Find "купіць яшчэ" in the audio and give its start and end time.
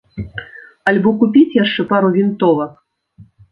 1.19-1.81